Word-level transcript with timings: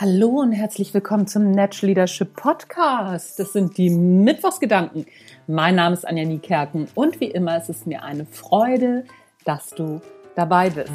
Hallo 0.00 0.28
und 0.28 0.52
herzlich 0.52 0.94
willkommen 0.94 1.26
zum 1.26 1.50
Natural 1.50 1.88
Leadership 1.88 2.36
Podcast. 2.36 3.36
Das 3.40 3.52
sind 3.52 3.76
die 3.76 3.90
Mittwochsgedanken. 3.90 5.06
Mein 5.48 5.74
Name 5.74 5.92
ist 5.92 6.06
Anja 6.06 6.24
Niekerken 6.24 6.86
und 6.94 7.18
wie 7.18 7.32
immer 7.32 7.56
ist 7.56 7.68
es 7.68 7.84
mir 7.84 8.04
eine 8.04 8.24
Freude, 8.24 9.06
dass 9.44 9.70
du 9.70 10.00
dabei 10.36 10.70
bist. 10.70 10.92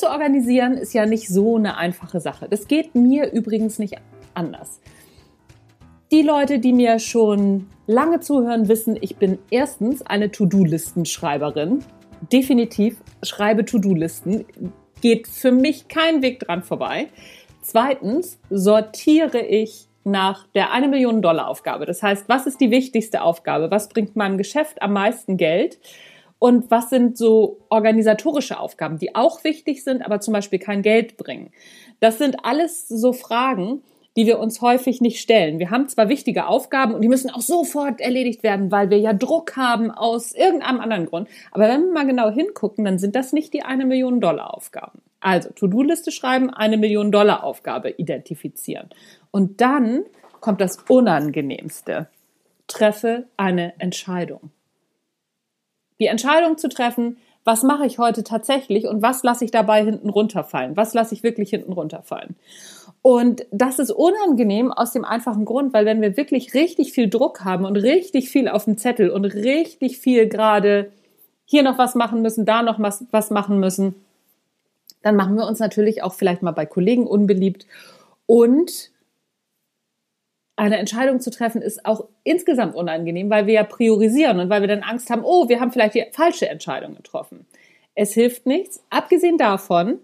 Zu 0.00 0.10
organisieren 0.10 0.74
ist 0.74 0.92
ja 0.92 1.06
nicht 1.06 1.28
so 1.28 1.56
eine 1.56 1.76
einfache 1.76 2.20
Sache. 2.20 2.48
Das 2.48 2.66
geht 2.66 2.94
mir 2.94 3.30
übrigens 3.32 3.78
nicht 3.78 3.96
anders. 4.34 4.80
Die 6.10 6.22
Leute, 6.22 6.58
die 6.58 6.72
mir 6.72 6.98
schon 6.98 7.68
lange 7.86 8.20
zuhören, 8.20 8.66
wissen, 8.68 8.98
ich 9.00 9.16
bin 9.16 9.38
erstens 9.50 10.02
eine 10.02 10.32
To-Do-Listenschreiberin. 10.32 11.84
Definitiv 12.32 12.96
schreibe 13.22 13.64
To-Do-Listen. 13.64 14.44
Geht 15.00 15.28
für 15.28 15.52
mich 15.52 15.86
kein 15.86 16.22
Weg 16.22 16.40
dran 16.40 16.62
vorbei. 16.64 17.08
Zweitens 17.62 18.40
sortiere 18.50 19.40
ich 19.40 19.86
nach 20.02 20.46
der 20.54 20.72
eine 20.72 20.88
Million 20.88 21.22
Dollar 21.22 21.46
Aufgabe. 21.46 21.86
Das 21.86 22.02
heißt, 22.02 22.28
was 22.28 22.46
ist 22.46 22.60
die 22.60 22.70
wichtigste 22.70 23.22
Aufgabe? 23.22 23.70
Was 23.70 23.88
bringt 23.88 24.16
meinem 24.16 24.38
Geschäft 24.38 24.82
am 24.82 24.94
meisten 24.94 25.36
Geld? 25.36 25.78
Und 26.40 26.70
was 26.70 26.88
sind 26.88 27.18
so 27.18 27.58
organisatorische 27.68 28.58
Aufgaben, 28.58 28.98
die 28.98 29.14
auch 29.14 29.44
wichtig 29.44 29.84
sind, 29.84 30.02
aber 30.02 30.20
zum 30.20 30.32
Beispiel 30.32 30.58
kein 30.58 30.80
Geld 30.80 31.18
bringen? 31.18 31.52
Das 32.00 32.16
sind 32.16 32.46
alles 32.46 32.88
so 32.88 33.12
Fragen, 33.12 33.82
die 34.16 34.26
wir 34.26 34.40
uns 34.40 34.62
häufig 34.62 35.02
nicht 35.02 35.20
stellen. 35.20 35.58
Wir 35.58 35.70
haben 35.70 35.86
zwar 35.88 36.08
wichtige 36.08 36.46
Aufgaben 36.46 36.94
und 36.94 37.02
die 37.02 37.10
müssen 37.10 37.28
auch 37.28 37.42
sofort 37.42 38.00
erledigt 38.00 38.42
werden, 38.42 38.72
weil 38.72 38.88
wir 38.88 38.98
ja 38.98 39.12
Druck 39.12 39.54
haben 39.58 39.90
aus 39.90 40.32
irgendeinem 40.32 40.80
anderen 40.80 41.06
Grund. 41.06 41.28
Aber 41.52 41.68
wenn 41.68 41.82
wir 41.82 41.92
mal 41.92 42.06
genau 42.06 42.30
hingucken, 42.30 42.86
dann 42.86 42.98
sind 42.98 43.14
das 43.16 43.34
nicht 43.34 43.52
die 43.52 43.62
eine 43.62 43.84
Million 43.84 44.22
Dollar 44.22 44.54
Aufgaben. 44.54 45.02
Also 45.20 45.50
To-Do-Liste 45.50 46.10
schreiben, 46.10 46.48
eine 46.48 46.78
Million 46.78 47.12
Dollar 47.12 47.44
Aufgabe 47.44 47.90
identifizieren. 47.90 48.88
Und 49.30 49.60
dann 49.60 50.04
kommt 50.40 50.62
das 50.62 50.78
Unangenehmste. 50.88 52.08
Treffe 52.66 53.26
eine 53.36 53.78
Entscheidung 53.78 54.50
die 56.00 56.06
Entscheidung 56.06 56.58
zu 56.58 56.68
treffen, 56.68 57.18
was 57.44 57.62
mache 57.62 57.86
ich 57.86 57.98
heute 57.98 58.22
tatsächlich 58.24 58.86
und 58.86 59.02
was 59.02 59.22
lasse 59.22 59.44
ich 59.44 59.50
dabei 59.50 59.84
hinten 59.84 60.10
runterfallen? 60.10 60.76
Was 60.76 60.92
lasse 60.92 61.14
ich 61.14 61.22
wirklich 61.22 61.50
hinten 61.50 61.72
runterfallen? 61.72 62.36
Und 63.02 63.46
das 63.50 63.78
ist 63.78 63.90
unangenehm 63.90 64.72
aus 64.72 64.92
dem 64.92 65.06
einfachen 65.06 65.46
Grund, 65.46 65.72
weil 65.72 65.86
wenn 65.86 66.02
wir 66.02 66.18
wirklich 66.18 66.52
richtig 66.52 66.92
viel 66.92 67.08
Druck 67.08 67.44
haben 67.44 67.64
und 67.64 67.76
richtig 67.76 68.28
viel 68.28 68.46
auf 68.48 68.64
dem 68.64 68.76
Zettel 68.76 69.10
und 69.10 69.24
richtig 69.24 69.98
viel 69.98 70.28
gerade 70.28 70.92
hier 71.46 71.62
noch 71.62 71.78
was 71.78 71.94
machen 71.94 72.20
müssen, 72.20 72.44
da 72.44 72.62
noch 72.62 72.78
was, 72.78 73.04
was 73.10 73.30
machen 73.30 73.58
müssen, 73.58 73.94
dann 75.02 75.16
machen 75.16 75.36
wir 75.36 75.46
uns 75.46 75.58
natürlich 75.58 76.02
auch 76.02 76.12
vielleicht 76.12 76.42
mal 76.42 76.50
bei 76.50 76.66
Kollegen 76.66 77.06
unbeliebt 77.06 77.66
und 78.26 78.90
eine 80.60 80.76
Entscheidung 80.76 81.20
zu 81.20 81.30
treffen, 81.30 81.62
ist 81.62 81.86
auch 81.86 82.04
insgesamt 82.22 82.74
unangenehm, 82.74 83.30
weil 83.30 83.46
wir 83.46 83.54
ja 83.54 83.64
priorisieren 83.64 84.40
und 84.40 84.50
weil 84.50 84.60
wir 84.60 84.68
dann 84.68 84.82
Angst 84.82 85.08
haben, 85.08 85.22
oh, 85.24 85.48
wir 85.48 85.58
haben 85.58 85.72
vielleicht 85.72 85.94
die 85.94 86.04
falsche 86.12 86.50
Entscheidung 86.50 86.94
getroffen. 86.96 87.46
Es 87.94 88.12
hilft 88.12 88.44
nichts. 88.44 88.82
Abgesehen 88.90 89.38
davon 89.38 90.00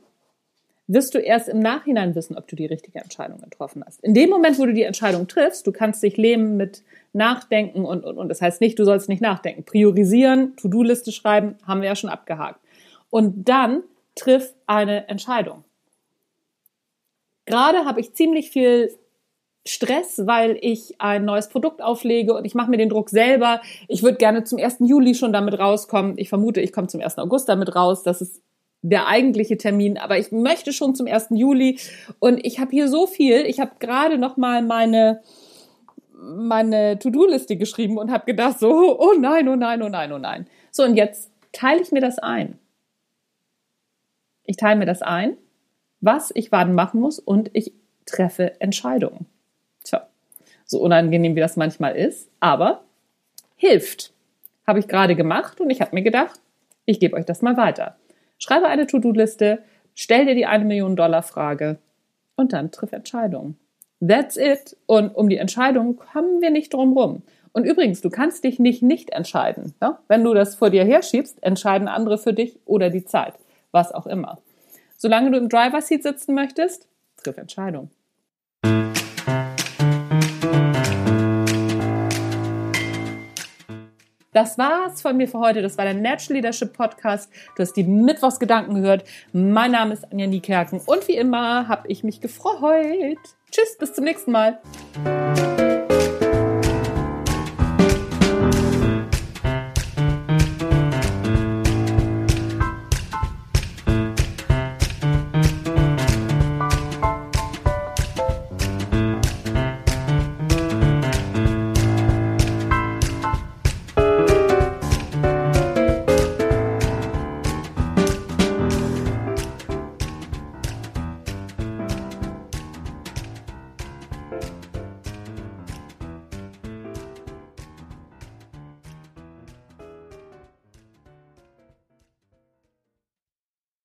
wirst 0.86 1.14
du 1.14 1.18
erst 1.18 1.50
im 1.50 1.58
Nachhinein 1.58 2.14
wissen, 2.14 2.38
ob 2.38 2.48
du 2.48 2.56
die 2.56 2.64
richtige 2.64 3.00
Entscheidung 3.00 3.42
getroffen 3.42 3.84
hast. 3.84 4.02
In 4.02 4.14
dem 4.14 4.30
Moment, 4.30 4.58
wo 4.58 4.64
du 4.64 4.72
die 4.72 4.84
Entscheidung 4.84 5.28
triffst, 5.28 5.66
du 5.66 5.72
kannst 5.72 6.02
dich 6.02 6.16
lähmen 6.16 6.56
mit 6.56 6.82
Nachdenken 7.12 7.84
und, 7.84 8.02
und, 8.02 8.16
und. 8.16 8.30
Das 8.30 8.40
heißt 8.40 8.62
nicht, 8.62 8.78
du 8.78 8.86
sollst 8.86 9.10
nicht 9.10 9.20
nachdenken. 9.20 9.62
Priorisieren, 9.62 10.56
To-Do-Liste 10.56 11.12
schreiben, 11.12 11.56
haben 11.66 11.82
wir 11.82 11.88
ja 11.88 11.96
schon 11.96 12.08
abgehakt. 12.08 12.60
Und 13.10 13.46
dann 13.46 13.82
triff 14.14 14.54
eine 14.66 15.06
Entscheidung. 15.08 15.64
Gerade 17.44 17.84
habe 17.84 18.00
ich 18.00 18.14
ziemlich 18.14 18.50
viel 18.50 18.90
Stress, 19.68 20.26
weil 20.26 20.58
ich 20.60 21.00
ein 21.00 21.24
neues 21.24 21.48
Produkt 21.48 21.82
auflege 21.82 22.34
und 22.34 22.44
ich 22.44 22.54
mache 22.54 22.70
mir 22.70 22.76
den 22.76 22.88
Druck 22.88 23.10
selber. 23.10 23.60
Ich 23.88 24.02
würde 24.02 24.16
gerne 24.16 24.44
zum 24.44 24.58
1. 24.58 24.78
Juli 24.80 25.14
schon 25.14 25.32
damit 25.32 25.58
rauskommen. 25.58 26.14
Ich 26.16 26.28
vermute, 26.28 26.60
ich 26.60 26.72
komme 26.72 26.88
zum 26.88 27.00
1. 27.00 27.18
August 27.18 27.48
damit 27.48 27.74
raus. 27.74 28.02
Das 28.02 28.20
ist 28.20 28.42
der 28.82 29.08
eigentliche 29.08 29.56
Termin, 29.56 29.98
aber 29.98 30.18
ich 30.18 30.30
möchte 30.30 30.72
schon 30.72 30.94
zum 30.94 31.06
1. 31.06 31.28
Juli 31.30 31.78
und 32.18 32.44
ich 32.44 32.60
habe 32.60 32.70
hier 32.70 32.88
so 32.88 33.06
viel. 33.06 33.44
Ich 33.46 33.58
habe 33.58 33.72
gerade 33.78 34.18
noch 34.18 34.36
mal 34.36 34.62
meine 34.62 35.22
meine 36.18 36.98
To-Do-Liste 36.98 37.56
geschrieben 37.56 37.98
und 37.98 38.10
habe 38.10 38.24
gedacht 38.24 38.58
so, 38.58 38.98
oh 38.98 39.12
nein, 39.18 39.48
oh 39.48 39.56
nein, 39.56 39.82
oh 39.82 39.88
nein, 39.88 40.12
oh 40.12 40.18
nein. 40.18 40.46
So 40.70 40.82
und 40.82 40.96
jetzt 40.96 41.30
teile 41.52 41.82
ich 41.82 41.92
mir 41.92 42.00
das 42.00 42.18
ein. 42.18 42.58
Ich 44.44 44.56
teile 44.56 44.78
mir 44.78 44.86
das 44.86 45.02
ein, 45.02 45.36
was 46.00 46.32
ich 46.34 46.52
wann 46.52 46.74
machen 46.74 47.00
muss 47.00 47.18
und 47.18 47.50
ich 47.52 47.72
treffe 48.06 48.60
Entscheidungen. 48.60 49.26
So 50.66 50.80
unangenehm 50.80 51.34
wie 51.36 51.40
das 51.40 51.56
manchmal 51.56 51.96
ist, 51.96 52.28
aber 52.40 52.82
hilft. 53.56 54.12
Habe 54.66 54.80
ich 54.80 54.88
gerade 54.88 55.14
gemacht 55.14 55.60
und 55.60 55.70
ich 55.70 55.80
habe 55.80 55.94
mir 55.94 56.02
gedacht, 56.02 56.40
ich 56.84 57.00
gebe 57.00 57.16
euch 57.16 57.24
das 57.24 57.40
mal 57.40 57.56
weiter. 57.56 57.96
Schreibe 58.38 58.66
eine 58.66 58.86
To-Do-Liste, 58.86 59.60
stell 59.94 60.26
dir 60.26 60.34
die 60.34 60.46
eine 60.46 60.64
Million 60.64 60.96
Dollar 60.96 61.22
Frage 61.22 61.78
und 62.34 62.52
dann 62.52 62.70
triff 62.70 62.92
Entscheidungen. 62.92 63.56
That's 64.06 64.36
it. 64.36 64.76
Und 64.86 65.14
um 65.14 65.28
die 65.28 65.38
Entscheidung 65.38 65.96
kommen 65.96 66.42
wir 66.42 66.50
nicht 66.50 66.74
drum 66.74 66.92
rum. 66.92 67.22
Und 67.52 67.64
übrigens, 67.64 68.02
du 68.02 68.10
kannst 68.10 68.44
dich 68.44 68.58
nicht 68.58 68.82
nicht 68.82 69.10
entscheiden. 69.10 69.74
Ja? 69.80 70.00
Wenn 70.08 70.22
du 70.22 70.34
das 70.34 70.56
vor 70.56 70.68
dir 70.68 70.84
herschiebst, 70.84 71.42
entscheiden 71.42 71.88
andere 71.88 72.18
für 72.18 72.34
dich 72.34 72.58
oder 72.66 72.90
die 72.90 73.04
Zeit. 73.04 73.32
Was 73.70 73.92
auch 73.92 74.06
immer. 74.06 74.38
Solange 74.98 75.30
du 75.30 75.38
im 75.38 75.48
Driver 75.48 75.80
Seat 75.80 76.02
sitzen 76.02 76.34
möchtest, 76.34 76.86
triff 77.22 77.38
Entscheidungen. 77.38 77.90
Das 84.36 84.58
war's 84.58 85.00
von 85.00 85.16
mir 85.16 85.28
für 85.28 85.38
heute. 85.38 85.62
Das 85.62 85.78
war 85.78 85.86
der 85.86 85.94
Natural 85.94 86.34
Leadership 86.34 86.74
Podcast. 86.74 87.32
Du 87.56 87.62
hast 87.62 87.72
die 87.72 87.84
Mittwochsgedanken 87.84 88.74
gehört. 88.74 89.02
Mein 89.32 89.70
Name 89.70 89.94
ist 89.94 90.12
Anja 90.12 90.26
Niekerken 90.26 90.78
und 90.84 91.08
wie 91.08 91.16
immer 91.16 91.68
habe 91.68 91.88
ich 91.88 92.04
mich 92.04 92.20
gefreut. 92.20 93.16
Tschüss, 93.50 93.78
bis 93.78 93.94
zum 93.94 94.04
nächsten 94.04 94.32
Mal. 94.32 94.60